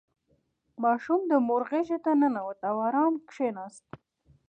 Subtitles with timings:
[0.83, 3.85] •ماشوم د مور غېږې ته ننوت او آرام کښېناست.